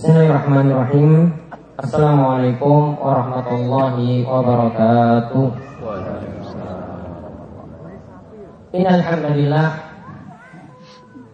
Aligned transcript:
Bismillahirrahmanirrahim. 0.00 1.28
Assalamualaikum 1.76 2.96
warahmatullahi 3.04 4.24
wabarakatuh. 4.24 5.44
Innal 8.80 9.04
hamdalillah 9.04 9.68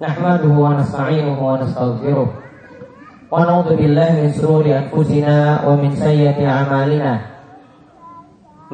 nahmaduhu 0.02 0.58
wa 0.58 0.82
nasta'inuhu 0.82 1.38
wa 1.38 1.62
nastaghfiruh 1.62 2.26
wa 2.26 3.46
na'udzu 3.46 3.78
billahi 3.78 4.26
min 4.26 4.30
shururi 4.34 4.74
anfusina 4.74 5.62
wa 5.62 5.78
min 5.78 5.94
sayyiati 5.94 6.42
a'malina. 6.42 7.22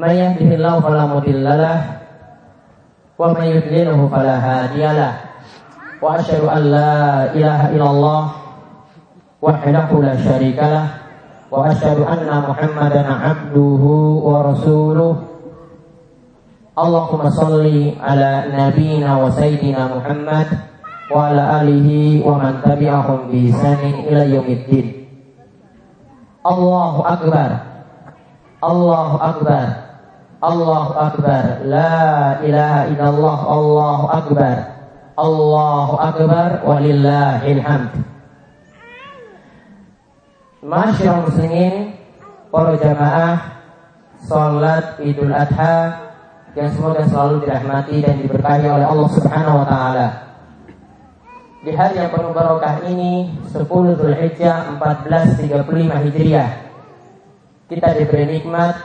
May 0.01 0.25
yahdihillahu 0.25 0.89
fala 0.89 1.05
mudhillalah 1.05 2.01
wa 3.21 3.37
may 3.37 3.61
yudlilhu 3.61 4.09
fala 4.09 4.41
hadiyalah. 4.41 5.21
Wa 6.01 6.17
asyhadu 6.17 6.49
an 6.49 6.63
la 6.73 7.29
ilaha 7.37 7.67
illallah 7.77 8.42
wahdahu 9.43 10.07
la 10.07 10.15
syarikalah 10.15 10.87
wa 11.51 11.67
asyhadu 11.67 12.07
anna 12.07 12.47
Muhammadan 12.47 13.11
abduhu 13.11 14.23
wa 14.23 14.47
rasuluh 14.55 15.19
Allahumma 16.79 17.29
salli 17.29 17.99
ala 18.01 18.49
nabiyyina 18.49 19.19
wa 19.19 19.29
sayyidina 19.29 19.93
Muhammad 19.93 20.47
wa 21.13 21.29
ala 21.29 21.61
alihi 21.61 22.25
wa 22.25 22.41
man 22.41 22.65
tabi'ahum 22.65 23.29
bi 23.29 23.53
ihsanin 23.53 24.09
ila 24.09 24.25
yaumiddin. 24.25 25.05
Allahu 26.41 27.05
akbar. 27.05 27.51
Allahu 28.65 29.17
akbar. 29.21 29.67
Allahu 30.41 30.93
akbar. 30.97 31.45
La 31.69 32.41
ilaha 32.41 32.89
illallah. 32.89 33.39
Allahu 33.53 34.07
akbar. 34.09 34.57
Allahu 35.21 36.01
Masyaallah 40.63 41.27
muslimin, 41.27 41.99
para 42.55 42.79
jamaah 42.79 43.67
salat 44.23 44.95
Idul 45.03 45.35
Adha 45.35 46.07
yang 46.55 46.71
semoga 46.71 47.03
selalu 47.03 47.43
dirahmati 47.43 47.99
dan 47.99 48.23
diberkahi 48.23 48.71
oleh 48.71 48.87
Allah 48.87 49.11
Subhanahu 49.11 49.59
wa 49.59 49.67
taala. 49.67 50.09
Di 51.67 51.75
hari 51.75 51.99
yang 51.99 52.15
penuh 52.15 52.31
barokah 52.31 52.79
ini 52.87 53.35
10 53.51 53.59
Zulhijjah 53.99 54.71
1435 54.79 56.07
Hijriah 56.07 56.51
kita 57.67 57.99
diberi 57.99 58.39
nikmat, 58.39 58.79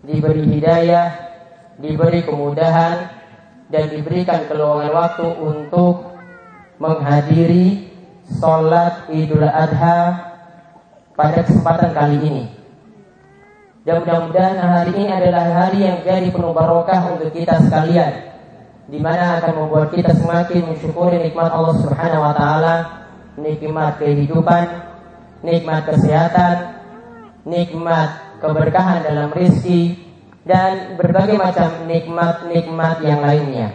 diberi 0.00 0.48
hidayah, 0.48 1.12
diberi 1.76 2.24
kemudahan 2.24 3.12
dan 3.68 3.84
diberikan 3.92 4.48
keluangan 4.48 4.96
waktu 4.96 5.28
untuk 5.28 6.16
menghadiri 6.80 7.92
sholat 8.40 9.12
Idul 9.12 9.44
Adha 9.44 10.32
pada 11.14 11.46
kesempatan 11.46 11.90
kali 11.94 12.18
ini. 12.22 12.44
Dan 13.84 14.00
mudah-mudahan 14.02 14.58
hari 14.58 14.92
ini 14.96 15.12
adalah 15.12 15.44
hari 15.64 15.84
yang 15.84 15.98
jadi 16.02 16.32
penuh 16.32 16.56
barokah 16.56 17.14
untuk 17.14 17.30
kita 17.30 17.60
sekalian 17.68 18.34
di 18.88 19.00
mana 19.00 19.40
akan 19.40 19.64
membuat 19.64 19.92
kita 19.92 20.12
semakin 20.12 20.72
mensyukuri 20.72 21.20
nikmat 21.20 21.48
Allah 21.52 21.76
Subhanahu 21.80 22.24
wa 22.24 22.34
taala, 22.36 22.76
nikmat 23.40 23.96
kehidupan, 24.00 24.64
nikmat 25.40 25.88
kesehatan, 25.88 26.80
nikmat 27.44 28.40
keberkahan 28.40 29.04
dalam 29.04 29.32
rizki 29.32 30.00
dan 30.44 31.00
berbagai 31.00 31.40
macam 31.40 31.88
nikmat-nikmat 31.88 32.96
yang 33.04 33.20
lainnya. 33.24 33.68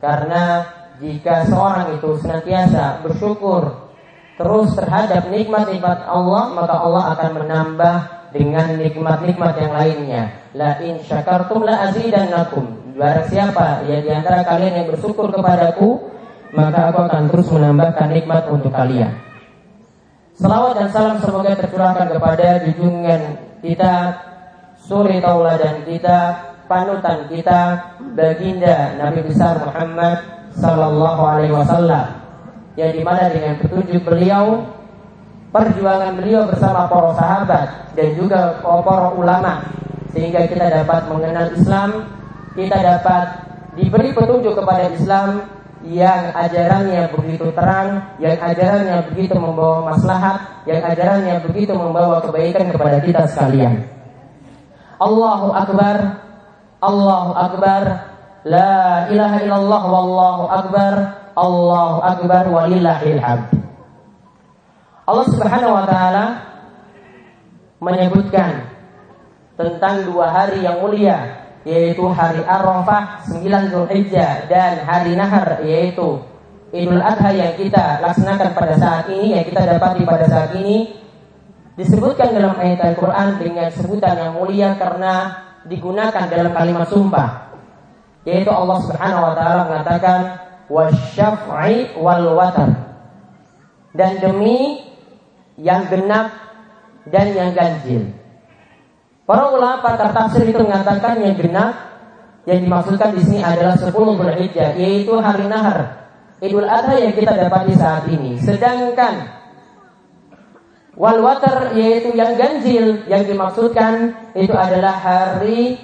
Karena 0.00 0.64
jika 1.00 1.48
seorang 1.48 1.96
itu 1.96 2.20
senantiasa 2.20 3.00
bersyukur 3.00 3.91
terus 4.36 4.72
terhadap 4.76 5.28
nikmat-nikmat 5.28 6.08
Allah, 6.08 6.52
maka 6.56 6.74
Allah 6.80 7.04
akan 7.16 7.30
menambah 7.44 7.96
dengan 8.32 8.80
nikmat-nikmat 8.80 9.54
yang 9.60 9.72
lainnya. 9.76 10.22
La 10.56 10.80
in 10.80 11.00
syakartum 11.04 11.62
la 11.62 11.92
azidannakum. 11.92 12.96
Barang 12.96 13.28
siapa 13.28 13.88
ya 13.88 14.04
di 14.04 14.10
antara 14.12 14.44
kalian 14.44 14.84
yang 14.84 14.86
bersyukur 14.92 15.32
kepadaku, 15.32 16.12
maka 16.52 16.92
aku 16.92 17.00
akan 17.08 17.24
terus 17.32 17.48
menambahkan 17.52 18.08
nikmat 18.12 18.44
untuk 18.52 18.72
kalian. 18.72 19.16
Salawat 20.36 20.80
dan 20.80 20.88
salam 20.88 21.16
semoga 21.20 21.52
tercurahkan 21.56 22.08
kepada 22.08 22.64
junjungan 22.64 23.20
kita, 23.60 23.94
suri 24.80 25.20
tauladan 25.20 25.84
kita, 25.84 26.20
panutan 26.68 27.28
kita, 27.28 27.60
baginda 28.16 28.96
Nabi 28.96 29.20
besar 29.28 29.60
Muhammad 29.60 30.18
sallallahu 30.56 31.22
alaihi 31.22 31.52
wasallam. 31.52 32.21
Yang 32.78 32.90
di 32.96 33.02
mana 33.04 33.28
dengan 33.28 33.54
petunjuk 33.60 34.02
beliau 34.04 34.64
perjuangan 35.52 36.16
beliau 36.16 36.48
bersama 36.48 36.88
para 36.88 37.12
sahabat 37.12 37.92
dan 37.92 38.08
juga 38.16 38.56
para 38.64 39.12
ulama 39.12 39.60
sehingga 40.12 40.48
kita 40.48 40.68
dapat 40.68 41.08
mengenal 41.12 41.52
Islam, 41.52 41.90
kita 42.56 42.76
dapat 42.80 43.26
diberi 43.76 44.12
petunjuk 44.12 44.56
kepada 44.56 44.92
Islam 44.92 45.44
yang 45.82 46.30
ajarannya 46.36 47.10
begitu 47.10 47.48
terang, 47.56 48.16
yang 48.22 48.38
ajarannya 48.38 49.08
begitu 49.12 49.34
membawa 49.34 49.92
maslahat, 49.92 50.64
yang 50.68 50.84
ajarannya 50.84 51.42
begitu 51.48 51.74
membawa 51.74 52.22
kebaikan 52.22 52.70
kepada 52.70 53.02
kita 53.02 53.24
sekalian. 53.26 53.88
Allahu 55.02 55.50
akbar, 55.50 56.22
Allahu 56.78 57.30
akbar, 57.34 57.82
la 58.46 59.10
ilaha 59.10 59.38
illallah 59.42 59.82
wallahu 59.90 60.44
akbar, 60.46 60.94
Allahu 61.32 61.98
akbar 62.04 62.44
walillahil 62.52 63.20
hamd. 63.20 63.48
Allah 65.08 65.26
Subhanahu 65.32 65.72
wa 65.74 65.84
taala 65.88 66.26
menyebutkan 67.82 68.70
tentang 69.58 70.06
dua 70.06 70.30
hari 70.30 70.62
yang 70.62 70.78
mulia 70.80 71.42
yaitu 71.62 72.02
hari 72.10 72.42
Arafah 72.42 73.22
9 73.26 73.70
Zulhijjah 73.70 74.46
dan 74.50 74.82
hari 74.82 75.14
Nahar 75.14 75.62
yaitu 75.62 76.22
Idul 76.72 77.04
Adha 77.04 77.30
yang 77.36 77.52
kita 77.54 78.00
laksanakan 78.00 78.50
pada 78.56 78.74
saat 78.80 79.04
ini 79.12 79.36
yang 79.36 79.44
kita 79.44 79.66
dapati 79.66 80.02
pada 80.08 80.24
saat 80.24 80.56
ini 80.56 80.88
disebutkan 81.76 82.32
dalam 82.32 82.56
ayat 82.56 82.80
Al-Qur'an 82.92 83.36
dengan 83.36 83.68
sebutan 83.68 84.16
yang 84.16 84.32
mulia 84.40 84.74
karena 84.80 85.44
digunakan 85.68 86.24
dalam 86.32 86.52
kalimat 86.54 86.88
sumpah 86.88 87.52
yaitu 88.24 88.50
Allah 88.50 88.78
Subhanahu 88.88 89.22
wa 89.26 89.34
taala 89.34 89.60
mengatakan 89.68 90.18
wasyaf'i 90.70 91.96
wal 91.98 92.38
watar 92.38 92.70
dan 93.92 94.18
demi 94.20 94.82
yang 95.60 95.86
genap 95.88 96.32
dan 97.08 97.34
yang 97.34 97.50
ganjil. 97.52 98.12
Para 99.22 99.54
ulama 99.54 99.80
pakar 99.80 100.10
tafsir 100.10 100.48
itu 100.48 100.58
mengatakan 100.58 101.22
yang 101.22 101.38
genap 101.38 101.74
yang 102.42 102.58
dimaksudkan 102.66 103.14
di 103.14 103.22
sini 103.22 103.40
adalah 103.40 103.78
10 103.78 103.94
Dzulhijjah 103.94 104.74
yaitu 104.74 105.14
hari 105.22 105.46
Nahar, 105.46 106.10
Idul 106.42 106.66
Adha 106.66 106.98
yang 106.98 107.14
kita 107.14 107.38
dapati 107.38 107.72
saat 107.78 108.10
ini. 108.10 108.34
Sedangkan 108.42 109.30
wal 110.98 111.22
watar 111.22 111.72
yaitu 111.78 112.10
yang 112.18 112.34
ganjil 112.34 113.06
yang 113.06 113.22
dimaksudkan 113.22 114.14
itu 114.34 114.52
adalah 114.52 114.98
hari 114.98 115.78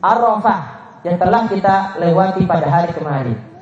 Arafah 0.00 0.60
yang 1.04 1.20
telah 1.20 1.44
kita 1.48 2.00
lewati 2.00 2.42
pada 2.48 2.66
hari 2.68 2.90
kemarin. 2.96 3.53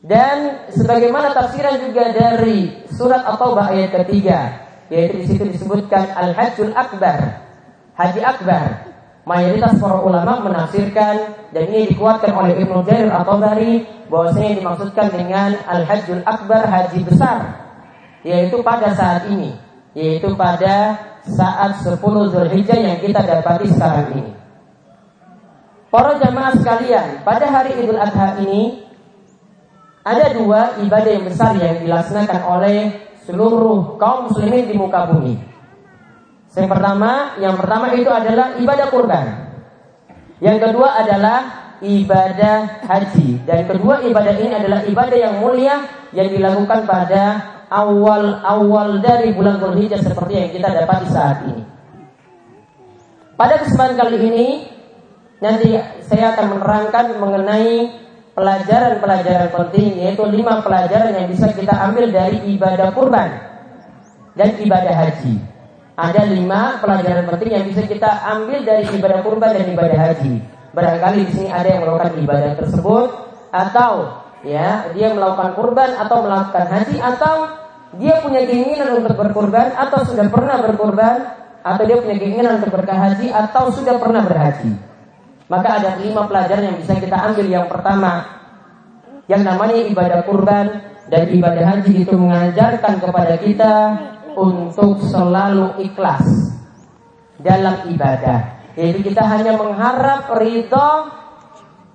Dan 0.00 0.64
sebagaimana 0.72 1.36
tafsiran 1.36 1.76
juga 1.76 2.08
dari 2.08 2.88
surat 2.88 3.20
At-Taubah 3.20 3.68
ayat 3.68 3.92
ketiga, 4.00 4.64
yaitu 4.88 5.20
di 5.20 5.26
situ 5.28 5.44
disebutkan 5.44 6.16
Al-Hajjul 6.16 6.72
Akbar, 6.72 7.44
Haji 8.00 8.20
Akbar. 8.24 8.66
Mayoritas 9.28 9.76
para 9.76 10.00
ulama 10.00 10.40
menafsirkan 10.40 11.44
dan 11.52 11.64
ini 11.68 11.92
dikuatkan 11.92 12.32
oleh 12.32 12.64
Ibnu 12.64 12.80
Jarir 12.88 13.12
atau 13.12 13.36
dari 13.36 13.84
bahwasanya 14.08 14.64
dimaksudkan 14.64 15.12
dengan 15.12 15.60
Al-Hajjul 15.68 16.24
Akbar, 16.24 16.64
haji 16.64 17.04
besar, 17.04 17.40
yaitu 18.24 18.56
pada 18.64 18.96
saat 18.96 19.28
ini, 19.28 19.52
yaitu 19.92 20.32
pada 20.32 20.96
saat 21.28 21.84
10 21.84 22.00
Zulhijjah 22.32 22.80
yang 22.80 22.96
kita 23.04 23.20
dapati 23.20 23.68
sekarang 23.68 24.08
ini. 24.16 24.32
Para 25.92 26.16
jamaah 26.16 26.56
sekalian, 26.56 27.20
pada 27.20 27.52
hari 27.52 27.76
Idul 27.84 28.00
Adha 28.00 28.40
ini 28.40 28.89
ada 30.00 30.32
dua 30.32 30.80
ibadah 30.80 31.10
yang 31.12 31.24
besar 31.28 31.52
yang 31.60 31.84
dilaksanakan 31.84 32.40
oleh 32.48 32.78
seluruh 33.28 34.00
kaum 34.00 34.32
muslimin 34.32 34.64
di 34.68 34.74
muka 34.74 35.12
bumi. 35.12 35.36
Yang 36.50 36.68
pertama, 36.72 37.38
yang 37.38 37.54
pertama 37.54 37.86
itu 37.94 38.10
adalah 38.10 38.58
ibadah 38.58 38.86
kurban. 38.90 39.26
Yang 40.40 40.58
kedua 40.66 40.88
adalah 41.04 41.38
ibadah 41.84 42.82
haji. 42.88 43.44
Dan 43.44 43.68
kedua 43.68 44.02
ibadah 44.02 44.34
ini 44.34 44.52
adalah 44.56 44.80
ibadah 44.88 45.18
yang 45.20 45.34
mulia 45.38 45.76
yang 46.16 46.28
dilakukan 46.32 46.88
pada 46.88 47.24
awal-awal 47.70 48.98
dari 48.98 49.30
bulan 49.30 49.62
Dzulhijjah 49.62 50.02
seperti 50.02 50.32
yang 50.34 50.50
kita 50.50 50.68
dapat 50.74 50.96
di 51.06 51.08
saat 51.12 51.38
ini. 51.46 51.62
Pada 53.38 53.62
kesempatan 53.62 53.94
kali 53.94 54.18
ini 54.20 54.48
nanti 55.40 55.78
saya 56.04 56.34
akan 56.36 56.46
menerangkan 56.58 57.06
mengenai 57.16 57.72
pelajaran-pelajaran 58.40 59.52
penting 59.52 60.00
yaitu 60.00 60.24
lima 60.32 60.64
pelajaran 60.64 61.12
yang 61.12 61.28
bisa 61.28 61.52
kita 61.52 61.76
ambil 61.76 62.08
dari 62.08 62.40
ibadah 62.56 62.88
kurban. 62.96 63.52
dan 64.30 64.56
ibadah 64.62 64.94
haji. 64.94 65.42
Ada 65.98 66.22
lima 66.32 66.80
pelajaran 66.80 67.28
penting 67.28 67.50
yang 67.50 67.64
bisa 67.68 67.84
kita 67.84 68.08
ambil 68.24 68.64
dari 68.64 68.88
ibadah 68.88 69.20
kurban 69.20 69.52
dan 69.52 69.66
ibadah 69.68 69.98
haji. 70.00 70.40
Barangkali 70.72 71.28
di 71.28 71.32
sini 71.34 71.48
ada 71.50 71.68
yang 71.68 71.82
melakukan 71.84 72.14
ibadah 72.24 72.52
tersebut 72.56 73.08
atau 73.52 74.22
ya 74.46 74.88
dia 74.96 75.12
melakukan 75.12 75.52
kurban 75.58 75.92
atau 75.98 76.24
melakukan 76.24 76.66
haji 76.72 76.96
atau 77.04 77.34
dia 77.98 78.22
punya 78.22 78.46
keinginan 78.46 79.02
untuk 79.02 79.18
berkurban 79.18 79.74
atau 79.76 80.06
sudah 80.06 80.30
pernah 80.30 80.56
berkurban 80.62 81.16
atau 81.60 81.82
dia 81.84 81.98
punya 82.00 82.16
keinginan 82.16 82.62
untuk 82.62 82.70
berhaji 82.80 83.28
atau 83.34 83.68
sudah 83.74 83.98
pernah 83.98 84.22
berhaji. 84.24 84.89
Maka 85.50 85.82
ada 85.82 85.90
lima 85.98 86.30
pelajaran 86.30 86.62
yang 86.70 86.78
bisa 86.78 86.94
kita 86.94 87.18
ambil. 87.18 87.46
Yang 87.50 87.66
pertama, 87.66 88.12
yang 89.26 89.42
namanya 89.42 89.82
ibadah 89.82 90.22
kurban 90.22 90.66
dan 91.10 91.26
ibadah 91.26 91.64
haji 91.74 92.06
itu 92.06 92.14
mengajarkan 92.14 93.02
kepada 93.02 93.34
kita 93.42 93.74
untuk 94.38 95.02
selalu 95.10 95.82
ikhlas 95.82 96.54
dalam 97.42 97.90
ibadah. 97.90 98.62
Yaitu 98.78 99.10
kita 99.10 99.26
hanya 99.26 99.58
mengharap 99.58 100.30
ridho, 100.38 100.90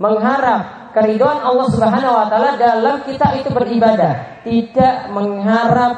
mengharap 0.04 0.92
keriduan 0.92 1.40
Allah 1.40 1.68
Subhanahu 1.72 2.12
wa 2.12 2.28
taala 2.28 2.60
dalam 2.60 3.08
kita 3.08 3.40
itu 3.40 3.56
beribadah, 3.56 4.44
tidak 4.44 5.16
mengharap 5.16 5.96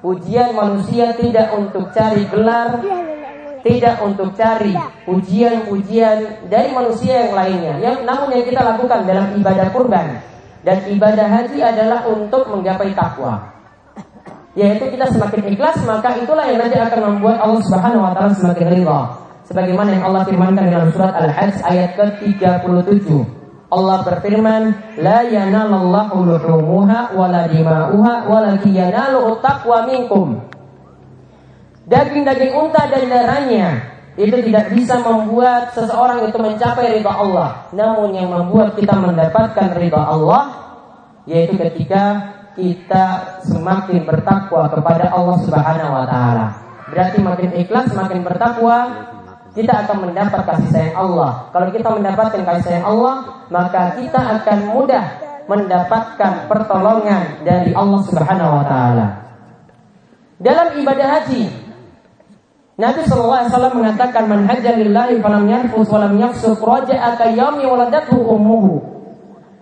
ujian 0.00 0.56
manusia 0.56 1.12
tidak 1.12 1.52
untuk 1.52 1.92
cari 1.92 2.24
gelar, 2.28 2.80
tidak 3.66 3.98
untuk 4.06 4.30
cari 4.38 4.70
ujian-ujian 5.10 6.46
dari 6.46 6.70
manusia 6.70 7.26
yang 7.26 7.34
lainnya. 7.34 7.74
Yang 7.82 7.96
namun 8.06 8.30
yang 8.30 8.46
kita 8.46 8.62
lakukan 8.62 9.02
dalam 9.02 9.34
ibadah 9.34 9.66
kurban 9.74 10.22
dan 10.62 10.78
ibadah 10.86 11.26
haji 11.26 11.58
adalah 11.58 12.06
untuk 12.06 12.46
menggapai 12.46 12.94
takwa. 12.94 13.50
Yaitu 14.56 14.88
kita 14.88 15.10
semakin 15.10 15.52
ikhlas 15.52 15.82
maka 15.84 16.16
itulah 16.16 16.46
yang 16.46 16.62
nanti 16.62 16.78
akan 16.78 17.18
membuat 17.18 17.42
Allah 17.42 17.60
Subhanahu 17.66 18.06
wa 18.06 18.12
taala 18.14 18.32
semakin 18.38 18.66
ridha. 18.72 19.00
Sebagaimana 19.46 19.90
yang 19.94 20.04
Allah 20.10 20.22
firmankan 20.26 20.66
dalam 20.70 20.90
surat 20.90 21.14
Al-Hajj 21.14 21.62
ayat 21.62 21.94
ke-37. 21.94 23.06
Allah 23.66 23.98
berfirman, 24.02 24.62
"La 25.02 25.22
yanalallahu 25.26 26.22
luhumuha 26.22 27.14
wala 27.14 27.50
dima'uha 27.50 28.26
walakin 28.26 28.74
yanalu 28.74 29.38
taqwa 29.42 29.86
minkum." 29.86 30.55
Daging-daging 31.86 32.52
unta 32.54 32.90
dan 32.90 33.06
darahnya 33.06 33.68
itu 34.18 34.34
tidak 34.50 34.74
bisa 34.74 34.98
membuat 35.06 35.70
seseorang 35.70 36.26
itu 36.26 36.34
mencapai 36.34 36.98
ridha 36.98 37.12
Allah. 37.14 37.70
Namun 37.70 38.10
yang 38.10 38.32
membuat 38.32 38.74
kita 38.74 38.98
mendapatkan 38.98 39.76
ridha 39.78 40.02
Allah 40.02 40.66
yaitu 41.30 41.54
ketika 41.58 42.34
kita 42.56 43.38
semakin 43.44 44.02
bertakwa 44.02 44.66
kepada 44.72 45.12
Allah 45.12 45.36
Subhanahu 45.44 45.92
wa 45.92 46.04
taala. 46.08 46.46
Berarti 46.90 47.18
makin 47.20 47.50
ikhlas, 47.60 47.92
makin 47.92 48.22
bertakwa, 48.22 48.78
kita 49.52 49.84
akan 49.84 50.10
mendapat 50.10 50.42
kasih 50.46 50.70
sayang 50.70 50.96
Allah. 50.96 51.50
Kalau 51.50 51.68
kita 51.74 51.88
mendapatkan 51.92 52.42
kasih 52.46 52.64
sayang 52.64 52.86
Allah, 52.86 53.14
maka 53.50 53.98
kita 53.98 54.20
akan 54.42 54.58
mudah 54.72 55.04
mendapatkan 55.46 56.32
pertolongan 56.50 57.42
dari 57.42 57.74
Allah 57.74 58.00
Subhanahu 58.06 58.50
wa 58.58 58.64
taala. 58.64 59.06
Dalam 60.36 60.76
ibadah 60.78 61.08
haji, 61.20 61.65
Nabi 62.76 63.08
sallallahu 63.08 63.40
alaihi 63.40 63.52
wasallam 63.56 63.74
mengatakan 63.80 64.24
man 64.28 64.40
hajja 64.44 64.76
lillahi 64.76 65.16
falam 65.24 65.48
yanfus 65.48 65.88
walam 65.88 66.20
yafsuq 66.20 66.60
yaumi 67.32 67.64
waladathu 67.64 68.20
ummuhu. 68.20 68.84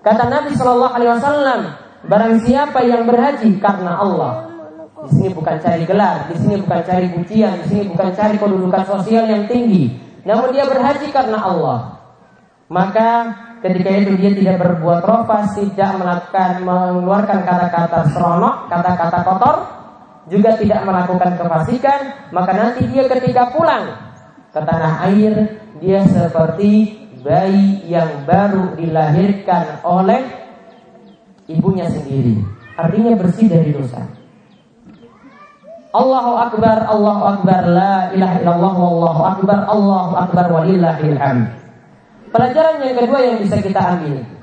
Kata 0.02 0.26
Nabi 0.26 0.50
sallallahu 0.58 0.94
alaihi 0.98 1.12
wasallam, 1.14 1.60
barang 2.10 2.34
siapa 2.42 2.82
yang 2.82 3.06
berhaji 3.06 3.54
karena 3.62 4.02
Allah, 4.02 4.50
di 5.06 5.14
sini 5.14 5.28
bukan 5.30 5.56
cari 5.62 5.86
gelar, 5.86 6.26
di 6.26 6.34
sini 6.42 6.58
bukan 6.58 6.80
cari 6.82 7.06
pujian, 7.14 7.54
di 7.62 7.66
sini 7.70 7.82
bukan 7.94 8.08
cari 8.18 8.34
kedudukan 8.34 8.82
sosial 8.82 9.30
yang 9.30 9.46
tinggi. 9.46 9.94
Namun 10.26 10.50
dia 10.50 10.66
berhaji 10.66 11.08
karena 11.14 11.38
Allah. 11.38 11.78
Maka 12.66 13.08
ketika 13.62 13.94
itu 13.94 14.18
dia 14.18 14.34
tidak 14.34 14.56
berbuat 14.58 15.06
rofas, 15.06 15.54
tidak 15.54 16.02
melakukan 16.02 16.66
mengeluarkan 16.66 17.46
kata-kata 17.46 18.10
seronok, 18.10 18.66
kata-kata 18.66 19.18
kotor, 19.22 19.56
juga 20.32 20.56
tidak 20.56 20.80
melakukan 20.88 21.36
kefasikan, 21.36 22.00
maka 22.32 22.52
nanti 22.56 22.88
dia 22.88 23.04
ketika 23.04 23.52
pulang 23.52 23.92
ke 24.50 24.60
tanah 24.60 25.04
air, 25.10 25.34
dia 25.82 26.00
seperti 26.08 27.02
bayi 27.20 27.84
yang 27.88 28.24
baru 28.24 28.76
dilahirkan 28.76 29.84
oleh 29.84 30.22
ibunya 31.48 31.88
sendiri. 31.88 32.40
Artinya 32.74 33.16
bersih 33.16 33.46
dari 33.48 33.70
dosa. 33.72 34.00
Allahu 35.94 36.32
Akbar, 36.34 36.90
Allahu 36.90 37.22
Akbar, 37.22 37.60
la 37.70 38.10
ilaha 38.10 38.36
illallah, 38.42 38.76
Allahu 38.76 39.22
Akbar, 39.22 39.58
Allahu 39.70 40.12
Akbar, 40.18 40.46
walillahil 40.50 41.14
hamd. 41.14 41.46
Pelajaran 42.34 42.82
yang 42.82 42.98
kedua 42.98 43.20
yang 43.22 43.38
bisa 43.38 43.62
kita 43.62 43.78
ambil 43.78 44.33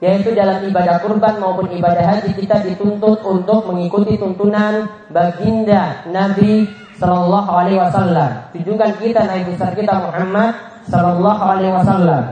yaitu 0.00 0.36
dalam 0.36 0.60
ibadah 0.60 1.00
kurban 1.00 1.40
maupun 1.40 1.72
ibadah 1.72 2.04
haji 2.04 2.36
kita 2.36 2.60
dituntut 2.68 3.24
untuk 3.24 3.64
mengikuti 3.72 4.20
tuntunan 4.20 4.84
baginda 5.08 6.04
Nabi 6.12 6.68
Shallallahu 7.00 7.50
Alaihi 7.52 7.80
Wasallam. 7.80 8.52
Tunjukkan 8.52 8.92
kita 9.00 9.20
Nabi 9.24 9.42
besar 9.52 9.72
kita 9.72 9.94
Muhammad 10.00 10.52
Shallallahu 10.88 11.42
Alaihi 11.44 11.72
Wasallam. 11.72 12.24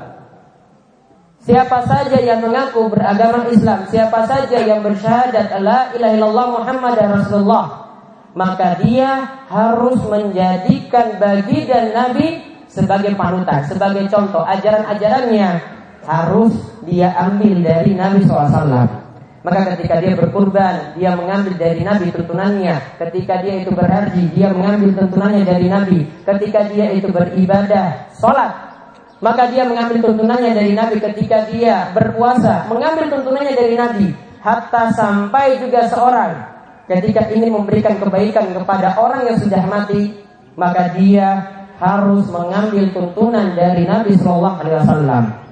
Siapa 1.44 1.84
saja 1.84 2.16
yang 2.24 2.40
mengaku 2.40 2.88
beragama 2.88 3.44
Islam, 3.52 3.84
siapa 3.92 4.24
saja 4.24 4.64
yang 4.64 4.80
bersyahadat 4.80 5.52
la 5.60 5.92
ilaha 5.92 6.12
illallah 6.16 6.46
Muhammad 6.56 6.96
Rasulullah, 6.96 7.66
maka 8.32 8.80
dia 8.80 9.44
harus 9.52 10.00
menjadikan 10.08 11.20
bagi 11.20 11.68
dan 11.68 11.92
Nabi 11.92 12.40
sebagai 12.64 13.12
panutan, 13.12 13.60
sebagai 13.68 14.08
contoh 14.08 14.40
ajaran-ajarannya 14.40 15.60
harus 16.08 16.73
dia 16.88 17.12
ambil 17.16 17.60
dari 17.60 17.92
Nabi 17.96 18.24
SAW. 18.24 19.04
Maka 19.44 19.76
ketika 19.76 20.00
dia 20.00 20.16
berkurban, 20.16 20.96
dia 20.96 21.12
mengambil 21.12 21.52
dari 21.60 21.84
Nabi 21.84 22.08
tuntunannya. 22.08 22.96
Ketika 22.96 23.44
dia 23.44 23.60
itu 23.60 23.76
berhaji, 23.76 24.32
dia 24.32 24.48
mengambil 24.48 25.04
tuntunannya 25.04 25.44
dari 25.44 25.68
Nabi. 25.68 26.08
Ketika 26.24 26.64
dia 26.72 26.88
itu 26.96 27.12
beribadah, 27.12 28.08
sholat, 28.16 28.52
maka 29.20 29.52
dia 29.52 29.68
mengambil 29.68 30.00
tuntunannya 30.00 30.56
dari 30.56 30.72
Nabi. 30.72 30.96
Ketika 30.96 31.44
dia 31.52 31.92
berpuasa, 31.92 32.72
mengambil 32.72 33.12
tuntunannya 33.12 33.52
dari 33.52 33.76
Nabi. 33.76 34.08
Hatta 34.40 34.92
sampai 34.96 35.60
juga 35.60 35.92
seorang 35.92 36.32
ketika 36.88 37.28
ingin 37.32 37.52
memberikan 37.52 37.96
kebaikan 38.00 38.48
kepada 38.52 38.96
orang 38.96 39.28
yang 39.28 39.36
sudah 39.40 39.60
mati, 39.68 40.12
maka 40.56 40.92
dia 40.96 41.28
harus 41.80 42.28
mengambil 42.32 42.88
tuntunan 42.96 43.52
dari 43.52 43.84
Nabi 43.84 44.16
Shallallahu. 44.16 45.43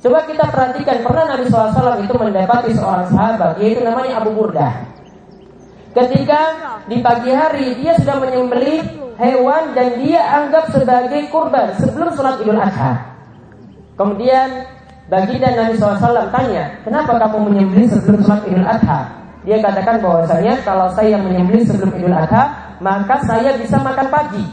Coba 0.00 0.24
kita 0.24 0.48
perhatikan 0.48 1.04
pernah 1.04 1.24
Nabi 1.28 1.44
SAW 1.52 2.00
itu 2.00 2.14
mendapati 2.16 2.72
seorang 2.72 3.12
sahabat 3.12 3.60
yaitu 3.60 3.84
namanya 3.84 4.24
Abu 4.24 4.32
Burdah. 4.32 4.88
Ketika 5.92 6.40
di 6.88 7.04
pagi 7.04 7.28
hari 7.36 7.76
dia 7.76 7.92
sudah 8.00 8.16
menyembelih 8.16 8.80
hewan 9.20 9.76
dan 9.76 10.00
dia 10.00 10.24
anggap 10.24 10.72
sebagai 10.72 11.28
kurban 11.28 11.76
sebelum 11.76 12.16
sholat 12.16 12.40
Idul 12.40 12.56
Adha. 12.56 12.96
Kemudian 14.00 14.64
baginda 15.12 15.52
Nabi 15.52 15.76
SAW 15.76 16.32
tanya, 16.32 16.80
kenapa 16.80 17.20
kamu 17.20 17.52
menyembelih 17.52 17.92
sebelum 17.92 18.24
sholat 18.24 18.42
Idul 18.48 18.64
Adha? 18.64 19.00
Dia 19.44 19.60
katakan 19.60 20.00
bahwasanya 20.00 20.64
kalau 20.64 20.88
saya 20.96 21.20
menyembelih 21.20 21.68
sebelum 21.68 21.92
Idul 21.92 22.16
Adha, 22.16 22.72
maka 22.80 23.20
saya 23.28 23.52
bisa 23.60 23.76
makan 23.84 24.08
pagi. 24.08 24.44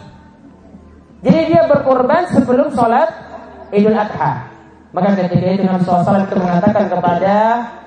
Jadi 1.24 1.56
dia 1.56 1.64
berkorban 1.72 2.28
sebelum 2.36 2.68
sholat 2.76 3.08
Idul 3.72 3.96
Adha. 3.96 4.57
Maka 4.98 5.14
ketika 5.14 5.54
itu 5.54 5.62
Nabi 5.62 5.86
SAW 5.86 6.26
itu 6.26 6.42
mengatakan 6.42 6.90
kepada 6.90 7.36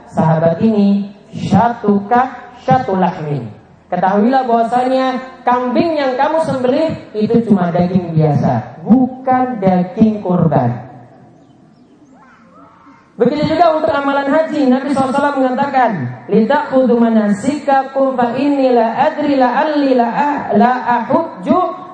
sahabat 0.07 0.63
ini, 0.63 1.11
syatuka 1.35 2.55
syatulahmin. 2.63 3.51
Ketahuilah 3.91 4.47
bahwasanya 4.47 5.19
kambing 5.43 5.99
yang 5.99 6.15
kamu 6.15 6.39
sembelih 6.47 7.11
itu 7.11 7.51
cuma 7.51 7.75
daging 7.75 8.15
biasa, 8.15 8.79
bukan 8.87 9.59
daging 9.59 10.23
kurban. 10.23 10.87
Begitu 13.19 13.59
juga 13.59 13.75
untuk 13.75 13.91
amalan 13.91 14.31
haji, 14.31 14.71
Nabi 14.71 14.95
SAW 14.95 15.35
mengatakan, 15.35 16.23
"Lita'khudhu 16.31 16.95
manasikakum 16.95 18.15
fa 18.15 18.39
inni 18.39 18.71
la 18.71 19.11
adri 19.11 19.35
la 19.35 19.67
alli 19.67 19.99
la, 19.99 20.09
la 20.55 20.73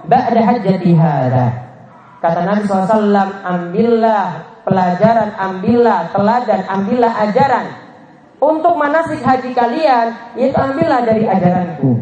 ba'da 0.04 0.40
hajjati 0.44 0.92
hadha." 0.92 1.46
Kata 2.20 2.44
Nabi 2.44 2.68
SAW, 2.68 3.32
ambillah 3.40 4.55
pelajaran, 4.66 5.30
ambillah 5.38 6.10
teladan, 6.10 6.66
ambillah 6.66 7.12
ajaran 7.30 7.66
untuk 8.42 8.74
manasik 8.74 9.22
haji 9.22 9.54
kalian, 9.54 10.34
itu 10.34 10.58
ambillah 10.58 11.06
dari 11.06 11.24
ajaranku. 11.24 11.94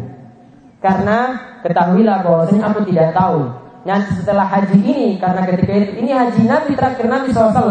Karena 0.81 1.37
ketahuilah 1.61 2.25
bahwasanya 2.25 2.73
aku 2.73 2.81
tidak 2.89 3.13
tahu 3.13 3.45
nanti 3.85 4.17
setelah 4.17 4.49
haji 4.49 4.81
ini 4.81 5.09
karena 5.21 5.45
ketika 5.45 5.73
ini 5.77 6.09
haji 6.09 6.41
Nabi 6.49 6.73
terakhir 6.73 7.05
Nabi 7.05 7.29
SAW 7.29 7.69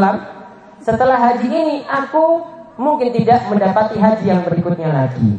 setelah 0.78 1.18
haji 1.18 1.46
ini 1.50 1.76
aku 1.90 2.42
mungkin 2.78 3.10
tidak 3.10 3.50
mendapati 3.50 3.98
haji 3.98 4.24
yang 4.30 4.42
berikutnya 4.46 4.90
lagi. 4.94 5.38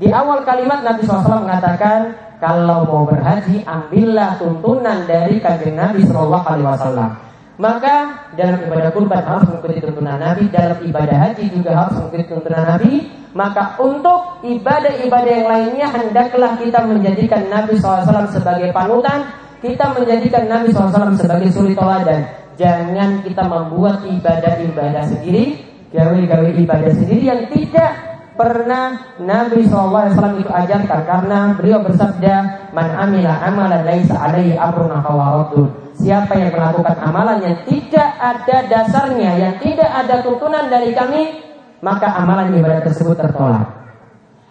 Di 0.00 0.08
awal 0.08 0.44
kalimat 0.48 0.80
Nabi 0.80 1.04
SAW 1.04 1.44
mengatakan, 1.44 2.16
kalau 2.40 2.88
mau 2.88 3.04
berhaji, 3.04 3.60
ambillah 3.68 4.40
tuntunan 4.40 5.04
dari 5.04 5.36
kanjeng 5.44 5.76
Nabi 5.76 6.08
Shallallahu 6.08 6.46
Alaihi 6.48 6.68
Wasallam. 6.72 7.29
Maka 7.60 8.24
dalam 8.40 8.64
ibadah 8.64 8.88
kurban 8.88 9.20
harus 9.20 9.44
mengikuti 9.52 9.84
tuntunan 9.84 10.16
Nabi, 10.16 10.48
dalam 10.48 10.80
ibadah 10.80 11.16
haji 11.28 11.44
juga 11.52 11.70
harus 11.76 12.00
mengikuti 12.00 12.24
tuntunan 12.32 12.64
Nabi. 12.64 12.92
Maka 13.36 13.76
untuk 13.76 14.40
ibadah-ibadah 14.42 15.28
yang 15.28 15.46
lainnya 15.46 15.86
hendaklah 15.92 16.56
kita 16.56 16.80
menjadikan 16.88 17.52
Nabi 17.52 17.76
SAW 17.76 18.32
sebagai 18.32 18.72
panutan, 18.72 19.28
kita 19.60 19.92
menjadikan 19.92 20.48
Nabi 20.48 20.72
SAW 20.72 21.20
sebagai 21.20 21.52
suri 21.52 21.76
toladan. 21.76 22.24
Jangan 22.56 23.20
kita 23.28 23.44
membuat 23.44 24.08
ibadah-ibadah 24.08 25.04
sendiri, 25.04 25.60
gawe-gawe 25.92 26.48
ibadah 26.64 26.92
sendiri 26.96 27.28
yang 27.28 27.44
tidak 27.52 28.09
pernah 28.40 29.12
Nabi 29.20 29.68
SAW 29.68 30.40
itu 30.40 30.48
ajarkan 30.48 31.00
karena 31.04 31.52
beliau 31.60 31.84
bersabda 31.84 32.36
man 32.72 32.88
amila 32.96 33.36
amalan 33.44 33.84
laisa 33.84 34.16
alaihi 34.16 34.56
amruna 34.56 35.04
fawaradun 35.04 35.92
siapa 35.92 36.40
yang 36.40 36.56
melakukan 36.56 36.96
amalan 37.04 37.44
yang 37.44 37.56
tidak 37.68 38.16
ada 38.16 38.56
dasarnya 38.64 39.36
yang 39.36 39.54
tidak 39.60 39.92
ada 39.92 40.24
tuntunan 40.24 40.72
dari 40.72 40.96
kami 40.96 41.50
maka 41.84 42.12
amalan 42.16 42.52
ibadah 42.56 42.84
tersebut 42.84 43.16
tertolak. 43.16 43.68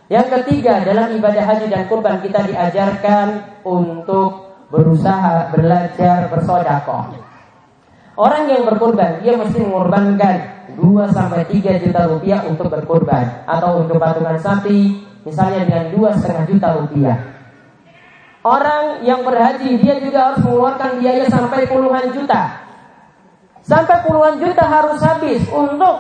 Yang 0.10 0.42
ketiga 0.42 0.82
dalam 0.82 1.14
ibadah 1.14 1.46
haji 1.46 1.70
dan 1.70 1.86
kurban 1.86 2.18
kita 2.26 2.42
diajarkan 2.42 3.62
untuk 3.62 4.50
berusaha 4.74 5.54
belajar 5.54 6.30
bersodakoh 6.34 7.29
Orang 8.20 8.52
yang 8.52 8.68
berkurban 8.68 9.24
dia 9.24 9.40
mesti 9.40 9.64
mengorbankan 9.64 10.68
2 10.76 11.16
sampai 11.16 11.48
3 11.48 11.80
juta 11.88 12.04
rupiah 12.04 12.44
untuk 12.52 12.68
berkorban 12.68 13.48
atau 13.48 13.80
untuk 13.80 13.96
patungan 13.96 14.36
sapi 14.36 15.08
misalnya 15.24 15.64
dengan 15.68 15.86
dua 15.96 16.10
setengah 16.16 16.46
juta 16.48 16.68
rupiah. 16.80 17.18
Orang 18.40 19.04
yang 19.04 19.24
berhaji 19.28 19.84
dia 19.84 20.00
juga 20.00 20.32
harus 20.32 20.40
mengeluarkan 20.48 21.04
biaya 21.04 21.28
sampai 21.28 21.68
puluhan 21.68 22.08
juta. 22.16 22.44
Sampai 23.60 24.00
puluhan 24.08 24.40
juta 24.40 24.64
harus 24.64 25.00
habis 25.04 25.44
untuk 25.52 26.00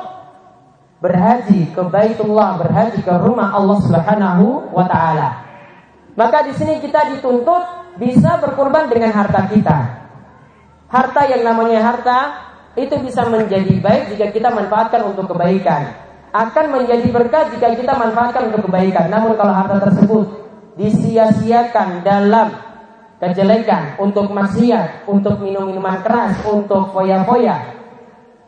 berhaji 1.04 1.72
ke 1.76 1.82
Baitullah, 1.84 2.56
berhaji 2.64 3.04
ke 3.04 3.14
rumah 3.20 3.52
Allah 3.52 3.78
Subhanahu 3.84 4.72
wa 4.72 4.88
taala. 4.88 5.30
Maka 6.16 6.48
di 6.48 6.56
sini 6.56 6.80
kita 6.80 7.16
dituntut 7.16 7.96
bisa 8.00 8.40
berkorban 8.40 8.88
dengan 8.88 9.12
harta 9.12 9.48
kita. 9.52 9.99
Harta 10.90 11.22
yang 11.30 11.46
namanya 11.46 11.86
harta 11.86 12.20
itu 12.74 12.98
bisa 13.06 13.22
menjadi 13.30 13.78
baik 13.78 14.14
jika 14.14 14.34
kita 14.34 14.50
manfaatkan 14.50 15.06
untuk 15.06 15.30
kebaikan. 15.30 15.86
Akan 16.34 16.74
menjadi 16.74 17.06
berkah 17.14 17.50
jika 17.54 17.78
kita 17.78 17.94
manfaatkan 17.94 18.50
untuk 18.50 18.70
kebaikan. 18.70 19.10
Namun 19.10 19.38
kalau 19.38 19.54
harta 19.54 19.78
tersebut 19.86 20.26
disia-siakan 20.82 22.02
dalam 22.02 22.50
kejelekan, 23.22 24.00
untuk 24.00 24.32
maksiat, 24.34 25.06
untuk 25.06 25.38
minum-minuman 25.44 26.00
keras, 26.02 26.40
untuk 26.48 26.90
foya-foya, 26.96 27.58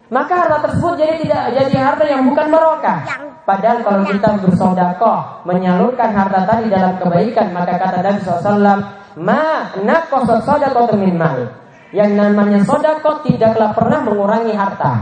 maka 0.08 0.34
harta 0.34 0.58
tersebut 0.66 0.94
jadi 0.98 1.14
tidak 1.22 1.44
jadi 1.56 1.76
harta 1.78 2.06
yang 2.08 2.24
bukan 2.26 2.48
barokah. 2.50 3.00
Padahal 3.42 3.84
kalau 3.84 4.02
kita 4.08 4.30
bersodakoh 4.40 5.44
menyalurkan 5.44 6.10
harta 6.14 6.46
tadi 6.48 6.72
dalam 6.72 6.96
kebaikan, 6.98 7.52
maka 7.52 7.76
kata 7.76 8.00
Nabi 8.00 8.20
SAW, 8.22 8.80
ma 9.20 9.74
nakosot 9.82 10.42
sodakoh 10.46 10.94
min 10.96 11.20
mal. 11.20 11.62
Yang 11.92 12.12
namanya 12.16 12.60
sodako 12.64 13.24
tidaklah 13.28 13.76
pernah 13.76 14.00
mengurangi 14.08 14.56
harta. 14.56 14.94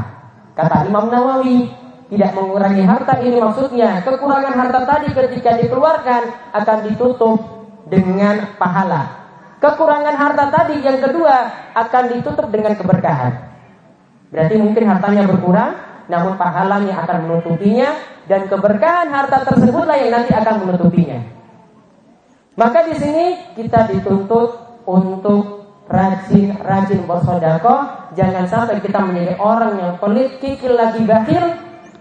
Kata 0.58 0.90
Imam 0.90 1.08
Nawawi, 1.08 1.70
tidak 2.10 2.34
mengurangi 2.34 2.82
harta 2.82 3.22
ini 3.22 3.38
maksudnya 3.38 4.02
kekurangan 4.02 4.54
harta 4.58 4.82
tadi 4.82 5.14
ketika 5.14 5.62
dikeluarkan 5.62 6.22
akan 6.58 6.78
ditutup 6.90 7.38
dengan 7.86 8.58
pahala. 8.58 9.22
Kekurangan 9.62 10.16
harta 10.18 10.46
tadi 10.50 10.82
yang 10.82 10.98
kedua 10.98 11.70
akan 11.78 12.04
ditutup 12.18 12.50
dengan 12.50 12.74
keberkahan. 12.74 13.34
Berarti 14.34 14.56
mungkin 14.58 14.84
hartanya 14.90 15.24
berkurang, 15.30 15.72
namun 16.10 16.34
pahalanya 16.42 17.06
akan 17.06 17.18
menutupinya 17.30 17.94
dan 18.26 18.50
keberkahan 18.50 19.10
harta 19.14 19.46
tersebutlah 19.46 19.98
yang 19.98 20.10
nanti 20.10 20.34
akan 20.34 20.66
menutupinya. 20.66 21.20
Maka 22.58 22.90
di 22.90 22.96
sini 22.98 23.26
kita 23.54 23.86
dituntut 23.86 24.82
untuk 24.90 25.59
rajin-rajin 25.90 27.04
bersodako 27.04 27.76
Jangan 28.14 28.46
sampai 28.50 28.82
kita 28.82 29.06
menjadi 29.06 29.38
orang 29.38 29.74
yang 29.78 29.94
pelit, 29.98 30.38
kikil 30.38 30.78
lagi 30.78 31.02
bakhil 31.04 31.46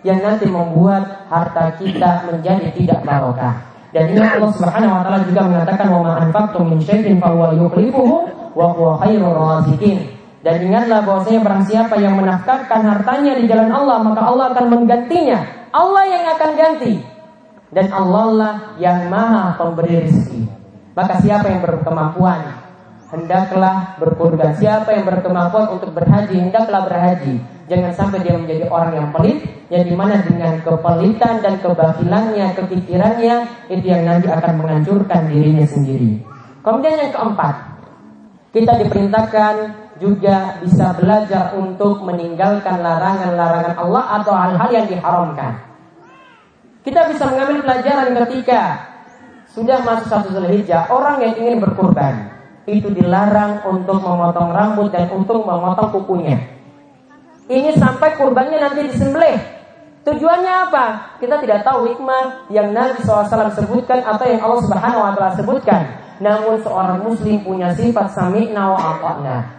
Yang 0.04 0.18
nanti 0.22 0.46
membuat 0.46 1.26
harta 1.26 1.74
kita 1.80 2.28
menjadi 2.30 2.70
tidak 2.76 3.00
barokah. 3.02 3.56
Dan 3.88 4.12
ini 4.12 4.20
Allah 4.20 4.52
subhanahu 4.52 4.92
wa 4.92 5.02
ta'ala 5.02 5.20
juga 5.24 5.40
mengatakan 5.48 5.86
Wa 5.88 6.00
ma'anfaktum 6.04 6.62
min 6.68 6.78
syaitin 6.84 7.16
fahuwa 7.18 7.56
yukhlifuhu 7.56 8.16
Wa 8.52 8.76
huwa 8.76 9.00
khairul 9.02 9.34
razikin 9.34 10.20
dan 10.38 10.62
ingatlah 10.62 11.02
bahwasanya 11.02 11.42
barang 11.42 11.64
siapa 11.66 11.98
yang 11.98 12.14
menafkahkan 12.14 12.78
hartanya 12.86 13.42
di 13.42 13.50
jalan 13.50 13.74
Allah 13.74 13.98
Maka 14.06 14.22
Allah 14.22 14.54
akan 14.54 14.66
menggantinya. 14.70 15.38
Allah 15.74 16.04
yang 16.06 16.24
akan 16.30 16.50
ganti. 16.54 16.94
Dan 17.74 17.90
Allah 17.90 18.26
lah 18.32 18.54
yang 18.80 19.12
maha 19.12 19.58
pemberi 19.58 20.08
rezeki 20.08 20.46
Maka 20.96 21.20
siapa 21.20 21.52
yang 21.52 21.60
berkemampuan 21.60 22.57
hendaklah 23.08 23.96
berkurban. 23.96 24.52
Siapa 24.56 24.92
yang 24.92 25.08
berkemampuan 25.08 25.72
untuk 25.72 25.96
berhaji, 25.96 26.36
hendaklah 26.36 26.84
berhaji. 26.84 27.40
Jangan 27.68 27.92
sampai 27.92 28.24
dia 28.24 28.36
menjadi 28.36 28.64
orang 28.68 28.92
yang 28.96 29.08
pelit, 29.12 29.44
yang 29.68 29.84
di 29.84 29.92
mana 29.92 30.24
dengan 30.24 30.56
kepelitan 30.64 31.44
dan 31.44 31.60
kebakilannya, 31.60 32.46
kepikirannya, 32.56 33.36
itu 33.68 33.84
yang 33.84 34.08
nanti 34.08 34.28
akan 34.28 34.52
menghancurkan 34.60 35.28
dirinya 35.28 35.68
sendiri. 35.68 36.24
Kemudian 36.64 36.96
yang 36.96 37.12
keempat, 37.12 37.54
kita 38.56 38.72
diperintahkan 38.80 39.54
juga 40.00 40.62
bisa 40.62 40.96
belajar 40.96 41.52
untuk 41.58 42.00
meninggalkan 42.06 42.80
larangan-larangan 42.80 43.74
Allah 43.76 44.04
atau 44.22 44.32
hal-hal 44.32 44.70
yang 44.72 44.86
diharamkan. 44.88 45.52
Kita 46.86 47.04
bisa 47.12 47.28
mengambil 47.28 47.68
pelajaran 47.68 48.16
ketika 48.24 48.80
sudah 49.52 49.82
masuk 49.84 50.06
satu 50.08 50.28
Zulhijjah, 50.32 50.88
orang 50.88 51.20
yang 51.20 51.34
ingin 51.36 51.58
berkurban, 51.60 52.37
itu 52.68 52.92
dilarang 52.92 53.64
untuk 53.64 54.04
memotong 54.04 54.52
rambut 54.52 54.92
dan 54.92 55.08
untuk 55.08 55.40
memotong 55.42 55.88
kukunya. 55.96 56.36
Ini 57.48 57.72
sampai 57.80 58.12
kurbannya 58.20 58.60
nanti 58.60 58.84
disembelih. 58.92 59.40
Tujuannya 60.04 60.52
apa? 60.68 61.16
Kita 61.20 61.40
tidak 61.40 61.64
tahu 61.64 61.88
hikmah 61.88 62.48
yang 62.52 62.76
Nabi 62.76 63.00
SAW 63.00 63.28
sebutkan 63.56 64.04
atau 64.04 64.24
yang 64.28 64.40
Allah 64.44 64.60
Subhanahu 64.64 65.00
Wa 65.00 65.12
Taala 65.16 65.32
sebutkan. 65.36 65.82
Namun 66.20 66.60
seorang 66.60 67.00
Muslim 67.04 67.40
punya 67.40 67.72
sifat 67.72 68.12
sami'na 68.12 68.64
wa. 68.72 68.92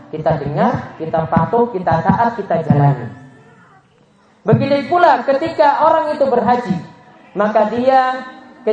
Kita 0.10 0.42
dengar, 0.42 0.98
kita 0.98 1.26
patuh, 1.30 1.70
kita 1.70 2.02
taat, 2.02 2.34
kita 2.38 2.66
jalani. 2.66 3.10
Begitu 4.42 4.90
pula 4.90 5.22
ketika 5.22 5.86
orang 5.86 6.18
itu 6.18 6.26
berhaji, 6.26 6.78
maka 7.38 7.70
dia 7.70 8.02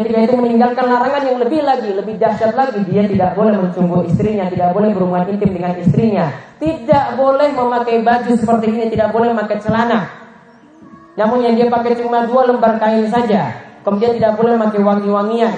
ketika 0.03 0.19
itu 0.29 0.35
meninggalkan 0.37 0.85
larangan 0.85 1.23
yang 1.25 1.39
lebih 1.41 1.61
lagi, 1.65 1.91
lebih 1.95 2.21
dahsyat 2.21 2.53
lagi, 2.53 2.81
dia 2.85 3.07
tidak 3.09 3.33
boleh 3.33 3.57
mencumbu 3.57 4.05
istrinya, 4.05 4.51
tidak 4.53 4.75
boleh 4.77 4.93
berhubungan 4.93 5.27
intim 5.33 5.51
dengan 5.57 5.73
istrinya, 5.81 6.27
tidak 6.61 7.17
boleh 7.17 7.49
memakai 7.55 8.05
baju 8.05 8.33
seperti 8.37 8.67
ini, 8.73 8.85
tidak 8.93 9.15
boleh 9.15 9.33
memakai 9.33 9.59
celana. 9.63 10.11
Namun 11.17 11.39
yang 11.41 11.55
dia 11.57 11.67
pakai 11.73 11.97
cuma 11.97 12.29
dua 12.29 12.45
lembar 12.51 12.77
kain 12.77 13.09
saja, 13.09 13.57
kemudian 13.81 14.21
tidak 14.21 14.37
boleh 14.37 14.53
memakai 14.61 14.81
wangi-wangian, 14.85 15.55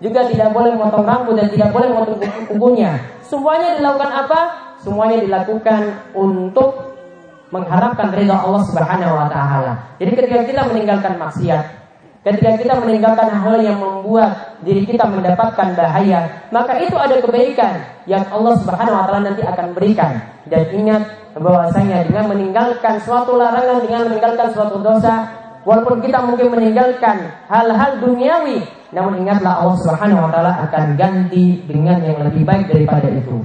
juga 0.00 0.20
tidak 0.30 0.48
boleh 0.56 0.70
memotong 0.72 1.04
rambut 1.04 1.34
dan 1.36 1.48
tidak 1.52 1.68
boleh 1.74 1.88
memotong 1.92 2.20
kukunya. 2.48 2.96
Semuanya 3.26 3.76
dilakukan 3.76 4.10
apa? 4.12 4.40
Semuanya 4.80 5.18
dilakukan 5.20 5.80
untuk 6.16 6.96
mengharapkan 7.50 8.10
ridha 8.10 8.36
Allah 8.40 8.62
Subhanahu 8.66 9.14
wa 9.14 9.26
taala. 9.30 9.72
Jadi 10.00 10.10
ketika 10.16 10.38
kita 10.46 10.62
meninggalkan 10.70 11.14
maksiat, 11.18 11.75
Ketika 12.26 12.58
kita 12.58 12.74
meninggalkan 12.82 13.30
hal 13.30 13.54
yang 13.62 13.78
membuat 13.78 14.58
diri 14.66 14.82
kita 14.82 15.06
mendapatkan 15.06 15.78
bahaya, 15.78 16.50
maka 16.50 16.74
itu 16.82 16.98
ada 16.98 17.22
kebaikan 17.22 17.86
yang 18.10 18.26
Allah 18.34 18.58
Subhanahu 18.58 18.98
wa 18.98 19.06
taala 19.06 19.30
nanti 19.30 19.46
akan 19.46 19.70
berikan. 19.78 20.26
Dan 20.50 20.74
ingat 20.74 21.06
bahwasanya 21.38 22.02
dengan 22.02 22.26
meninggalkan 22.34 22.98
suatu 22.98 23.38
larangan, 23.38 23.78
dengan 23.78 24.10
meninggalkan 24.10 24.50
suatu 24.50 24.82
dosa, 24.82 25.22
walaupun 25.62 26.02
kita 26.02 26.18
mungkin 26.26 26.50
meninggalkan 26.50 27.30
hal-hal 27.46 28.02
duniawi, 28.02 28.58
namun 28.90 29.22
ingatlah 29.22 29.62
Allah 29.62 29.78
Subhanahu 29.86 30.26
wa 30.26 30.30
taala 30.34 30.66
akan 30.66 30.98
ganti 30.98 31.62
dengan 31.62 32.02
yang 32.02 32.26
lebih 32.26 32.42
baik 32.42 32.66
daripada 32.74 33.06
itu. 33.06 33.38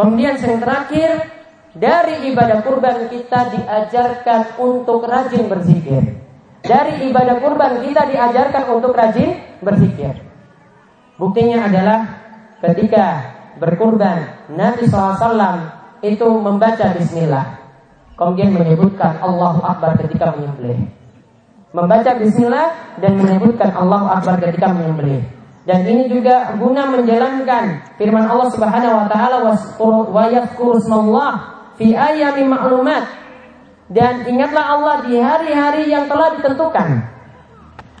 Kemudian 0.00 0.40
yang 0.40 0.64
terakhir, 0.64 1.28
dari 1.76 2.32
ibadah 2.32 2.64
kurban 2.64 3.04
kita 3.12 3.52
diajarkan 3.52 4.56
untuk 4.56 5.04
rajin 5.04 5.44
berzikir. 5.44 6.23
Dari 6.64 7.12
ibadah 7.12 7.44
kurban 7.44 7.84
kita 7.84 8.08
diajarkan 8.08 8.64
untuk 8.72 8.96
rajin 8.96 9.36
berzikir. 9.60 10.16
Buktinya 11.20 11.68
adalah 11.68 12.00
ketika 12.64 13.20
berkurban 13.60 14.48
Nabi 14.48 14.88
SAW 14.88 15.70
itu 16.00 16.24
membaca 16.24 16.96
Bismillah. 16.96 17.64
Kemudian 18.14 18.54
menyebutkan 18.54 19.18
Allahu 19.20 19.60
Akbar 19.60 19.98
ketika 19.98 20.32
menyembelih. 20.32 20.86
membaca 21.74 22.14
bismillah 22.14 22.70
dan 23.02 23.18
menyebutkan 23.18 23.74
Allahu 23.74 24.06
Akbar 24.06 24.38
ketika 24.38 24.70
menyembelih. 24.70 25.26
Dan 25.66 25.82
ini 25.82 26.06
juga 26.06 26.54
guna 26.54 26.86
menjalankan 26.86 27.82
firman 27.98 28.30
Allah 28.30 28.48
Subhanahu 28.54 28.94
wa 28.94 29.06
taala 29.10 29.42
wa 29.42 29.58
fi 31.74 31.98
ayyamin 31.98 32.46
ma'lumat. 32.46 33.23
Dan 33.88 34.24
ingatlah 34.24 34.64
Allah 34.64 34.96
di 35.04 35.20
hari-hari 35.20 35.92
yang 35.92 36.08
telah 36.08 36.40
ditentukan. 36.40 37.14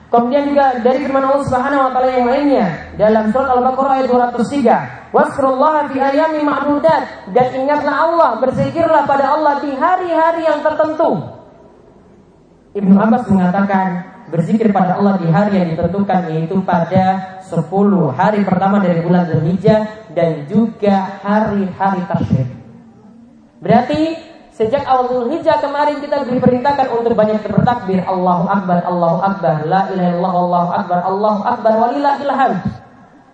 Kemudian 0.08 0.46
juga 0.54 0.78
dari 0.78 1.02
firman 1.02 1.26
Allah 1.26 1.42
Subhanahu 1.42 1.84
wa 1.84 1.90
taala 1.90 2.10
yang 2.14 2.28
lainnya 2.30 2.66
dalam 2.94 3.34
surat 3.34 3.50
Al-Baqarah 3.50 3.92
ayat 3.98 4.06
203, 4.06 4.78
"Waskurullaha 5.10 5.90
fi 5.90 5.98
ayyamin 5.98 6.46
ma'dudat." 6.46 7.34
Dan 7.34 7.48
ingatlah 7.58 7.94
Allah, 8.06 8.30
berzikirlah 8.38 9.10
pada 9.10 9.34
Allah 9.34 9.58
di 9.58 9.74
hari-hari 9.74 10.46
yang 10.46 10.62
tertentu. 10.62 11.18
Ibnu 12.78 12.94
Abbas 12.94 13.26
mengatakan 13.26 13.86
berzikir 14.30 14.70
pada 14.70 15.02
Allah 15.02 15.18
di 15.18 15.26
hari 15.30 15.62
yang 15.62 15.68
ditentukan 15.74 16.30
yaitu 16.30 16.62
pada 16.62 17.38
10 17.42 18.10
hari 18.14 18.42
pertama 18.46 18.78
dari 18.78 19.02
bulan 19.02 19.30
Dzulhijjah 19.30 20.10
dan 20.14 20.46
juga 20.46 21.22
hari-hari 21.26 22.02
tasyrik. 22.06 22.50
Berarti 23.58 24.33
sejak 24.54 24.86
awal 24.86 25.10
Dzulhijjah 25.10 25.58
kemarin 25.58 25.98
kita 25.98 26.22
diperintahkan 26.30 26.86
untuk 26.94 27.18
banyak 27.18 27.42
bertakbir 27.42 28.06
Allahu 28.06 28.46
Akbar, 28.46 28.86
Allahu 28.86 29.18
Akbar, 29.18 29.66
la 29.66 29.90
ilaha 29.90 30.10
illallah, 30.14 30.32
Allahu 30.32 30.70
Akbar, 30.70 30.98
Allahu 31.02 31.40
Akbar, 31.42 31.72
walillahil 31.82 32.30
hamd. 32.30 32.60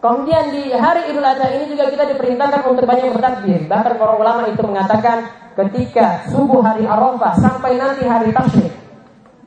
Kemudian 0.01 0.49
di 0.49 0.73
hari 0.73 1.13
Idul 1.13 1.29
Adha 1.29 1.45
ini 1.53 1.77
juga 1.77 1.93
kita 1.93 2.09
diperintahkan 2.09 2.65
untuk 2.65 2.89
banyak 2.89 3.13
bertakbir. 3.13 3.69
Bahkan 3.69 4.01
para 4.01 4.17
ulama 4.17 4.49
itu 4.49 4.65
mengatakan 4.65 5.29
ketika 5.61 6.25
subuh 6.33 6.65
hari 6.65 6.89
Arafah 6.89 7.37
sampai 7.37 7.77
nanti 7.77 8.09
hari 8.09 8.33
tasyrik 8.33 8.81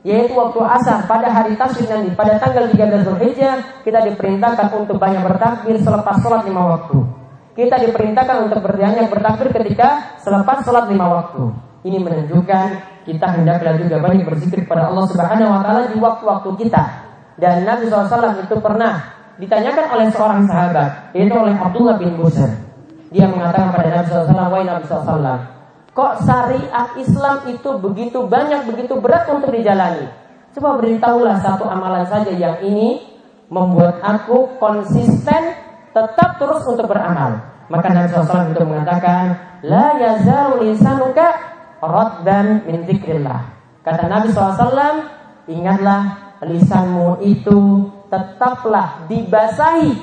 yaitu 0.04 0.36
waktu 0.36 0.60
asar 0.60 1.08
pada 1.08 1.32
hari 1.32 1.56
tasyrik 1.56 1.88
nanti 1.88 2.12
pada 2.12 2.36
tanggal 2.36 2.68
13 2.68 3.08
Zulhijjah 3.08 3.56
kita 3.82 4.04
diperintahkan 4.04 4.68
untuk 4.76 5.00
banyak 5.00 5.24
bertakbir 5.24 5.80
selepas 5.80 6.20
sholat 6.20 6.44
lima 6.44 6.76
waktu. 6.76 7.23
Kita 7.54 7.78
diperintahkan 7.78 8.50
untuk 8.50 8.66
berbanyak 8.66 9.06
bertakbir 9.06 9.54
ketika 9.54 10.18
selepas 10.18 10.66
sholat 10.66 10.90
lima 10.90 11.06
waktu. 11.06 11.54
Ini 11.86 12.02
menunjukkan 12.02 12.66
kita 13.06 13.26
hendaklah 13.30 13.78
juga 13.78 14.02
banyak 14.02 14.26
berzikir 14.26 14.66
kepada 14.66 14.90
Allah 14.90 15.06
Subhanahu 15.06 15.54
Wa 15.54 15.60
Taala 15.62 15.82
di 15.86 15.98
waktu-waktu 16.02 16.50
kita. 16.66 16.82
Dan 17.38 17.62
Nabi 17.62 17.86
SAW 17.86 18.42
itu 18.42 18.56
pernah 18.58 19.06
ditanyakan 19.38 19.86
oleh 19.86 20.06
seorang 20.10 20.42
sahabat, 20.50 21.14
yaitu 21.14 21.34
oleh 21.34 21.54
Abdullah 21.54 21.94
bin 21.98 22.18
Busr. 22.18 22.50
Dia 23.14 23.30
mengatakan 23.30 23.70
pada 23.70 24.02
Nabi 24.02 24.06
SAW, 24.10 24.34
Wahai 24.34 24.64
Nabi 24.66 24.84
SAW, 24.90 25.38
Kok 25.94 26.12
syariat 26.26 26.90
Islam 26.98 27.36
itu 27.46 27.70
begitu 27.78 28.18
banyak, 28.26 28.66
begitu 28.66 28.98
berat 28.98 29.30
untuk 29.30 29.54
dijalani? 29.54 30.10
Coba 30.50 30.74
beritahulah 30.82 31.38
satu 31.38 31.70
amalan 31.70 32.02
saja 32.10 32.34
yang 32.34 32.58
ini 32.66 32.98
membuat 33.46 34.02
aku 34.02 34.58
konsisten 34.58 35.63
tetap 35.94 36.42
terus 36.42 36.66
untuk 36.66 36.90
beramal. 36.90 37.38
Maka 37.70 37.88
Nabi 37.94 38.10
SAW 38.12 38.52
itu 38.52 38.64
mengatakan, 38.66 39.22
La 39.64 39.96
yazalu 39.96 40.68
lisanuka 40.68 41.32
raddan 41.80 42.66
min 42.68 42.84
zikrillah. 42.84 43.40
Kata 43.80 44.04
Nabi 44.10 44.28
SAW, 44.34 44.68
ingatlah 45.48 46.34
lisanmu 46.44 47.24
itu 47.24 47.88
tetaplah 48.12 49.08
dibasahi 49.08 49.96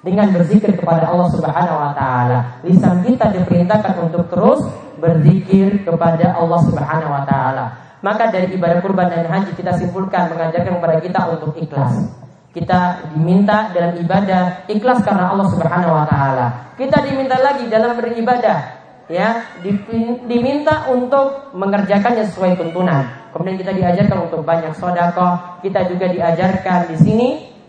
dengan 0.00 0.30
berzikir 0.32 0.78
kepada 0.78 1.10
Allah 1.10 1.28
Subhanahu 1.34 1.76
wa 1.76 1.92
taala. 1.92 2.38
Lisan 2.64 3.04
kita 3.04 3.34
diperintahkan 3.34 3.94
untuk 4.00 4.30
terus 4.30 4.64
berzikir 4.96 5.82
kepada 5.84 6.38
Allah 6.38 6.60
Subhanahu 6.64 7.10
wa 7.12 7.22
taala. 7.26 7.66
Maka 7.98 8.30
dari 8.30 8.54
ibadah 8.54 8.78
kurban 8.78 9.10
dan 9.10 9.26
haji 9.26 9.52
kita 9.58 9.74
simpulkan 9.74 10.30
mengajarkan 10.30 10.78
kepada 10.78 10.96
kita 11.02 11.20
untuk 11.34 11.52
ikhlas. 11.58 12.06
Kita 12.58 13.14
diminta 13.14 13.70
dalam 13.70 13.94
ibadah 14.02 14.66
ikhlas 14.66 15.06
karena 15.06 15.30
Allah 15.30 15.46
Subhanahu 15.46 15.94
wa 15.94 16.06
taala. 16.10 16.46
Kita 16.74 17.06
diminta 17.06 17.38
lagi 17.38 17.70
dalam 17.70 17.94
beribadah 17.94 18.78
ya 19.08 19.56
diminta 20.26 20.90
untuk 20.90 21.54
mengerjakannya 21.54 22.26
sesuai 22.28 22.58
tuntunan. 22.58 23.30
Kemudian 23.30 23.56
kita 23.62 23.72
diajarkan 23.72 24.18
untuk 24.26 24.42
banyak 24.42 24.74
sodako. 24.74 25.60
Kita 25.62 25.86
juga 25.86 26.10
diajarkan 26.10 26.90
di 26.90 26.96
sini 26.98 27.28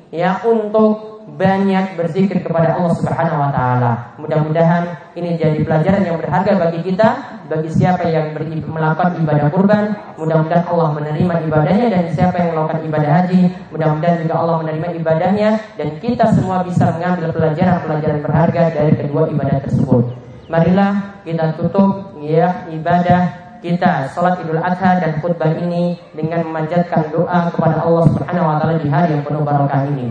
ya 0.09 0.41
untuk 0.45 1.21
banyak 1.37 1.93
berzikir 1.93 2.41
kepada 2.41 2.73
Allah 2.73 2.93
Subhanahu 2.97 3.37
wa 3.37 3.49
taala. 3.53 3.91
Mudah-mudahan 4.17 5.13
ini 5.13 5.37
jadi 5.37 5.61
pelajaran 5.61 6.01
yang 6.01 6.17
berharga 6.17 6.57
bagi 6.57 6.81
kita, 6.81 7.09
bagi 7.45 7.69
siapa 7.69 8.09
yang 8.09 8.33
melakukan 8.65 9.21
ibadah 9.21 9.47
kurban, 9.53 9.93
mudah-mudahan 10.17 10.65
Allah 10.65 10.89
menerima 10.97 11.35
ibadahnya 11.45 11.87
dan 11.93 12.03
siapa 12.09 12.35
yang 12.41 12.49
melakukan 12.57 12.81
ibadah 12.89 13.11
haji, 13.21 13.41
mudah-mudahan 13.69 14.17
juga 14.25 14.35
Allah 14.41 14.57
menerima 14.65 14.87
ibadahnya 14.97 15.49
dan 15.77 15.89
kita 16.01 16.25
semua 16.33 16.65
bisa 16.65 16.89
mengambil 16.97 17.29
pelajaran-pelajaran 17.29 18.19
berharga 18.25 18.63
dari 18.73 18.93
kedua 18.97 19.29
ibadah 19.29 19.57
tersebut. 19.61 20.03
Marilah 20.49 21.21
kita 21.21 21.53
tutup 21.61 22.17
ya 22.25 22.65
ibadah 22.73 23.38
kita 23.59 24.07
salat 24.15 24.39
Idul 24.39 24.63
Adha 24.63 25.03
dan 25.03 25.19
khutbah 25.19 25.51
ini 25.51 25.99
dengan 26.15 26.47
memanjatkan 26.47 27.11
doa 27.11 27.51
kepada 27.51 27.83
Allah 27.83 28.07
Subhanahu 28.07 28.47
wa 28.47 28.55
taala 28.55 28.79
di 28.79 28.87
hari 28.87 29.19
yang 29.19 29.23
penuh 29.27 29.43
barokah 29.43 29.83
ini. 29.83 30.07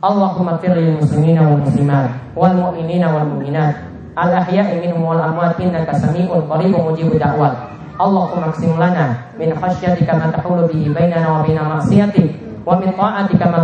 Allahumma 0.00 0.56
fir 0.56 0.72
lil 0.72 0.98
muslimina 0.98 1.44
wal 1.44 1.60
muslimat 1.62 2.16
wal 2.32 2.54
mu'minina 2.56 3.12
wal 3.12 3.28
mu'minat. 3.36 3.76
Al 4.16 4.40
ahya'i 4.40 4.80
minhum 4.80 5.04
wal 5.04 5.20
amwat 5.20 5.60
innaka 5.60 5.92
sami'un 6.00 6.48
qaribun 6.48 6.96
mujibud 6.96 7.20
da'wat. 7.20 7.54
Allahumma 8.00 8.56
qsim 8.56 8.72
lana 8.80 9.28
min 9.36 9.52
khasyatika 9.52 10.16
ma 10.16 10.32
tahulu 10.32 10.64
bihi 10.72 10.88
bainana 10.96 11.28
wa 11.28 11.40
baina 11.44 11.76
ma'siyatik 11.76 12.40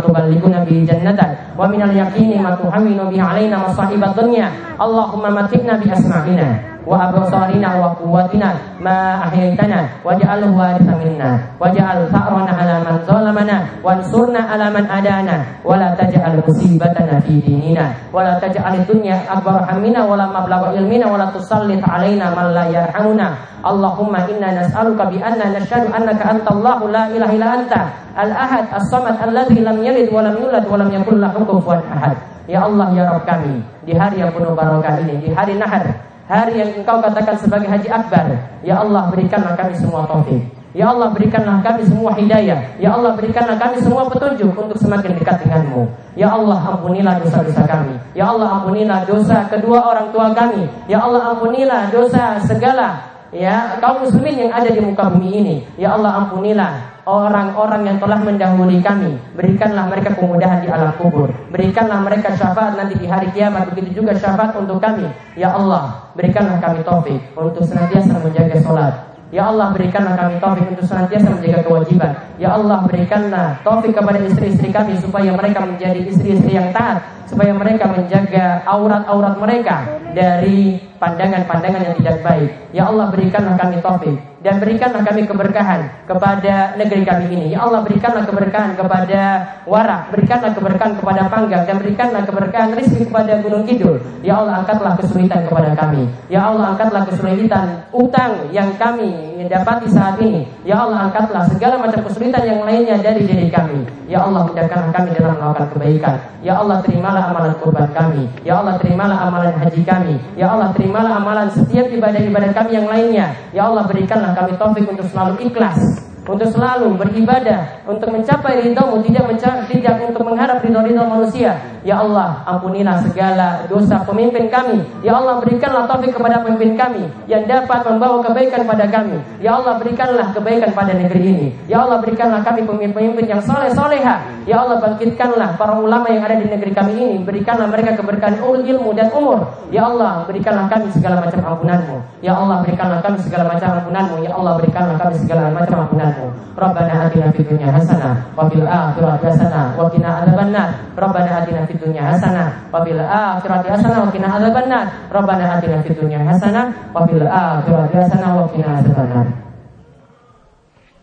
tuballighuna 0.05 0.69
bihi 0.69 0.85
jannatak 0.85 1.57
wa 1.57 1.65
min 1.65 1.81
al-yaqini 1.81 2.37
ma 2.37 2.53
tuhawwinu 2.53 3.09
bihi 3.09 3.25
alaina 3.25 3.57
masa'ib 3.57 3.97
ad-dunya. 3.97 4.53
Allahumma 4.77 5.33
matikna 5.33 5.81
bi 5.81 5.89
asma'ina 5.89 6.78
وأبصارنا 6.88 7.70
وقوتنا 7.80 8.50
ما 8.80 8.98
أحييتنا 9.24 9.80
واجعله 10.04 10.50
وارث 10.58 10.88
منا 11.00 11.30
واجعل 11.60 11.98
ثأرنا 12.12 12.52
على 12.60 12.74
من 12.84 12.94
ظلمنا 13.08 13.58
وانصرنا 13.84 14.40
على 14.52 14.66
من 14.70 14.84
أدانا 14.90 15.36
ولا 15.64 15.88
تجعل 15.94 16.42
مصيبتنا 16.48 17.20
في 17.20 17.40
ديننا 17.40 17.86
ولا 18.12 18.38
تجعل 18.38 18.74
الدنيا 18.74 19.16
أكبر 19.32 19.58
همنا 19.72 20.00
ولا 20.04 20.26
مبلغ 20.26 20.60
علمنا 20.76 21.06
ولا 21.12 21.26
تسلط 21.34 21.82
علينا 21.88 22.26
من 22.36 22.46
لا 22.52 22.64
يرحمنا 22.68 23.28
اللهم 23.66 24.14
إنا 24.16 24.48
نسألك 24.60 25.00
بأننا 25.08 25.46
نشهد 25.58 25.84
أنك 25.96 26.20
أنت 26.20 26.46
الله 26.52 26.78
لا 26.88 27.04
إله 27.08 27.30
إلا 27.36 27.48
أنت 27.54 27.72
الأحد 28.18 28.64
الصمد 28.76 29.16
الذي 29.28 29.58
لم 29.64 29.76
يلد 29.84 30.08
ولم 30.12 30.34
يولد 30.42 30.64
ولم 30.70 30.90
يكن 30.92 31.16
له 31.20 31.32
كفوا 31.48 31.80
أحد 31.96 32.16
Ya 32.44 32.60
Allah 32.60 32.92
ya 32.92 33.08
Rabb 33.08 33.24
kami 33.24 33.64
di 33.88 33.96
hari 33.96 34.20
yang 34.20 34.28
penuh 34.36 34.52
barokah 34.52 35.00
ini 35.00 35.16
di 35.16 35.28
hari 35.32 35.56
Nahar 35.56 35.80
hari 36.29 36.61
yang 36.61 36.71
engkau 36.77 37.01
katakan 37.01 37.35
sebagai 37.41 37.65
haji 37.65 37.89
akbar. 37.89 38.25
Ya 38.61 38.77
Allah 38.77 39.09
berikanlah 39.09 39.57
kami 39.57 39.73
semua 39.73 40.05
taufik. 40.05 40.59
Ya 40.69 40.93
Allah 40.93 41.09
berikanlah 41.09 41.65
kami 41.65 41.81
semua 41.81 42.13
hidayah 42.13 42.77
Ya 42.77 42.93
Allah 42.93 43.17
berikanlah 43.17 43.57
kami 43.57 43.81
semua 43.81 44.05
petunjuk 44.05 44.53
Untuk 44.53 44.77
semakin 44.77 45.17
dekat 45.17 45.41
denganmu 45.41 45.89
Ya 46.13 46.29
Allah 46.29 46.61
ampunilah 46.61 47.17
dosa-dosa 47.25 47.65
kami 47.65 47.97
Ya 48.13 48.29
Allah 48.29 48.61
ampunilah 48.61 49.01
dosa 49.09 49.49
kedua 49.49 49.81
orang 49.81 50.13
tua 50.13 50.29
kami 50.37 50.69
Ya 50.85 51.01
Allah 51.01 51.33
ampunilah 51.33 51.89
dosa 51.89 52.37
segala 52.45 53.01
Ya 53.33 53.81
kaum 53.81 54.05
muslimin 54.05 54.45
yang 54.45 54.53
ada 54.53 54.69
di 54.69 54.77
muka 54.77 55.09
bumi 55.09 55.41
ini 55.41 55.55
Ya 55.73 55.97
Allah 55.97 56.21
ampunilah 56.21 56.98
orang-orang 57.09 57.81
yang 57.89 57.97
telah 57.97 58.21
mendahului 58.21 58.79
kami. 58.85 59.17
Berikanlah 59.33 59.89
mereka 59.89 60.13
kemudahan 60.13 60.61
di 60.61 60.69
alam 60.69 60.93
kubur. 61.01 61.33
Berikanlah 61.49 62.05
mereka 62.05 62.37
syafaat 62.37 62.77
nanti 62.77 63.01
di 63.01 63.09
hari 63.09 63.33
kiamat. 63.33 63.73
Begitu 63.73 64.05
juga 64.05 64.13
syafaat 64.13 64.53
untuk 64.53 64.77
kami. 64.77 65.09
Ya 65.33 65.49
Allah, 65.57 66.13
berikanlah 66.13 66.61
kami 66.61 66.85
taufik 66.85 67.17
untuk 67.33 67.65
senantiasa 67.65 68.21
menjaga 68.21 68.57
sholat. 68.61 68.93
Ya 69.29 69.45
Allah 69.45 69.69
berikanlah 69.77 70.17
kami 70.17 70.41
taufik 70.41 70.65
untuk 70.73 70.85
senantiasa 70.89 71.29
menjaga 71.29 71.61
kewajiban. 71.61 72.11
Ya 72.41 72.49
Allah 72.57 72.81
berikanlah 72.81 73.61
taufik 73.61 73.93
kepada 73.93 74.17
istri-istri 74.25 74.73
kami 74.73 74.97
supaya 74.97 75.29
mereka 75.37 75.69
menjadi 75.69 76.01
istri-istri 76.01 76.57
yang 76.57 76.73
taat, 76.73 77.05
supaya 77.29 77.53
mereka 77.53 77.93
menjaga 77.93 78.65
aurat-aurat 78.65 79.37
mereka 79.37 79.85
dari 80.17 80.88
pandangan-pandangan 80.99 81.81
yang 81.81 81.95
tidak 82.03 82.17
baik. 82.21 82.49
Ya 82.75 82.83
Allah 82.85 83.09
berikanlah 83.09 83.55
kami 83.57 83.81
taufik 83.81 84.15
dan 84.39 84.55
berikanlah 84.63 85.03
kami 85.03 85.27
keberkahan 85.27 86.07
kepada 86.07 86.75
negeri 86.79 87.03
kami 87.03 87.25
ini. 87.33 87.45
Ya 87.55 87.65
Allah 87.67 87.83
berikanlah 87.83 88.23
keberkahan 88.23 88.75
kepada 88.79 89.21
Warak, 89.67 90.15
berikanlah 90.15 90.51
keberkahan 90.55 90.93
kepada 90.95 91.21
Panggang 91.27 91.63
dan 91.67 91.75
berikanlah 91.79 92.23
keberkahan 92.23 92.71
rezeki 92.75 93.11
kepada 93.11 93.39
Gunung 93.43 93.67
Kidul. 93.67 93.99
Ya 94.23 94.39
Allah 94.39 94.63
angkatlah 94.63 94.95
kesulitan 94.99 95.43
kepada 95.47 95.75
kami. 95.75 96.07
Ya 96.31 96.47
Allah 96.47 96.75
angkatlah 96.75 97.03
kesulitan 97.07 97.83
utang 97.91 98.51
yang 98.55 98.71
kami 98.79 99.29
dapati 99.49 99.87
saat 99.89 100.21
ini. 100.21 100.45
Ya 100.63 100.85
Allah 100.85 101.09
angkatlah 101.09 101.49
segala 101.49 101.81
macam 101.81 102.05
kesulitan 102.05 102.45
yang 102.45 102.61
lainnya 102.63 103.01
dari 103.01 103.25
diri 103.25 103.49
kami. 103.49 103.83
Ya 104.05 104.25
Allah 104.25 104.45
mudahkanlah 104.45 104.93
kami 104.93 105.09
dalam 105.17 105.37
melakukan 105.37 105.67
kebaikan. 105.75 106.15
Ya 106.45 106.53
Allah 106.57 106.81
terimalah 106.85 107.33
amalan 107.33 107.53
kurban 107.61 107.89
kami. 107.91 108.25
Ya 108.45 108.61
Allah 108.61 108.77
terimalah 108.81 109.17
amalan 109.29 109.53
haji 109.57 109.81
kami. 109.85 110.15
Ya 110.37 110.53
Allah 110.53 110.69
terimalah 110.73 110.88
amalan 110.95 111.49
setiap 111.53 111.89
ibadah-ibadah 111.89 112.51
kami 112.55 112.71
yang 112.77 112.87
lainnya. 112.89 113.35
Ya 113.53 113.67
Allah 113.67 113.85
berikanlah 113.85 114.33
kami 114.33 114.57
taufik 114.57 114.85
untuk 114.89 115.05
selalu 115.09 115.41
ikhlas 115.45 116.09
untuk 116.29 116.45
selalu 116.53 116.93
beribadah, 116.93 117.81
untuk 117.89 118.13
mencapai 118.13 118.61
ridhamu, 118.61 119.01
tidak 119.01 119.25
mencari, 119.33 119.65
tidak 119.73 119.97
untuk 120.05 120.21
mengharap 120.21 120.61
ridho-ridho 120.61 121.01
manusia. 121.09 121.57
Ya 121.83 122.03
Allah, 122.03 122.43
ampunilah 122.43 122.99
segala 123.07 123.63
dosa 123.71 124.03
pemimpin 124.03 124.51
kami. 124.51 124.83
Ya 124.99 125.15
Allah, 125.15 125.39
berikanlah 125.39 125.87
taufik 125.87 126.11
kepada 126.11 126.43
pemimpin 126.43 126.75
kami 126.75 127.07
yang 127.31 127.47
dapat 127.47 127.87
membawa 127.87 128.19
kebaikan 128.25 128.67
pada 128.67 128.85
kami. 128.91 129.17
Ya 129.39 129.55
Allah, 129.55 129.79
berikanlah 129.79 130.35
kebaikan 130.35 130.75
pada 130.75 130.91
negeri 130.91 131.21
ini. 131.23 131.47
Ya 131.71 131.83
Allah, 131.83 132.03
berikanlah 132.03 132.43
kami 132.43 132.67
pemimpin-pemimpin 132.67 133.25
yang 133.31 133.41
soleh 133.43 133.71
soleha. 133.71 134.19
Ya 134.43 134.59
Allah, 134.59 134.81
bangkitkanlah 134.83 135.55
para 135.55 135.79
ulama 135.79 136.11
yang 136.11 136.25
ada 136.27 136.35
di 136.35 136.51
negeri 136.51 136.71
kami 136.75 136.93
ini. 136.99 137.15
Berikanlah 137.23 137.71
mereka 137.71 137.95
keberkahan 137.95 138.43
ilmu 138.43 138.91
dan 138.97 139.07
umur. 139.15 139.47
Ya 139.71 139.87
Allah, 139.87 140.27
berikanlah 140.27 140.67
kami 140.67 140.91
segala 140.91 141.23
macam 141.23 141.39
ampunanmu. 141.45 141.97
Ya 142.19 142.35
Allah, 142.35 142.59
berikanlah 142.65 142.99
kami 142.99 143.17
segala 143.23 143.43
macam 143.55 143.69
ampunanmu. 143.79 144.15
Ya 144.25 144.31
Allah, 144.35 144.53
berikanlah 144.59 144.97
kami 144.99 145.15
segala 145.21 145.47
macam 145.53 145.77
ampunanmu. 145.87 146.27
Rabbana 146.59 147.07
atina 147.07 147.31
fid 147.31 147.47
dunya 147.47 147.71
hasanah 147.71 148.35
wa 148.35 148.51
fil 148.51 148.67
akhirati 148.67 149.23
hasanah 149.31 149.79
wa 149.79 149.87
qina 149.87 150.09
adzabannar. 150.19 150.67
Rabbana 150.99 151.31
atina 151.39 151.63
fid 151.69 151.77
dunya 151.77 152.01
hasanah 152.01 152.65
wa 152.73 152.81
fil 152.81 152.97
akhirati 152.97 153.69
hasanah 153.69 154.01
wa 154.01 154.09
qina 154.09 154.25
adzabannar. 154.25 154.85
Rabbana 155.13 155.45
atina 155.61 155.85
fid 155.85 156.01
dunya 156.01 156.17
hasanah 156.25 156.73
wa 156.89 157.05
fil 157.05 157.21
akhirati 157.21 157.93
hasanah 157.93 158.31
wa 158.33 158.49
qina 158.49 158.81
adzabannar. 158.81 159.27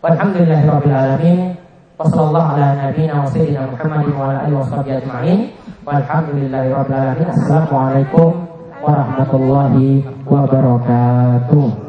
Walhamdulillahirabbil 0.03 0.91
alamin. 0.91 1.39
Wassallallahu 1.97 2.49
ala 2.59 2.77
nabiyyina 2.77 3.25
wa 3.25 3.31
sayyidina 3.31 3.73
Muhammadin 3.73 4.13
wa 4.19 4.29
ala 4.29 4.43
alihi 4.43 4.59
washabihi 4.59 4.95
ajma'in. 5.07 5.39
Walhamdulillahirabbil 5.87 6.99
alamin. 6.99 7.27
Assalamualaikum 7.31 8.29
warahmatullahi 8.83 10.03
wabarakatuh. 10.27 11.86